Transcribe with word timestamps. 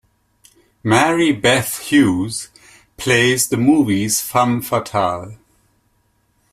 Mary 0.83 1.31
Beth 1.31 1.77
Hughes 1.81 2.49
plays 2.97 3.47
the 3.47 3.55
movie's 3.55 4.19
femme 4.19 4.59
fatale. 4.59 5.37